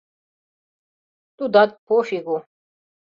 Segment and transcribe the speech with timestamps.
[1.37, 2.37] —Тудат— по фигу!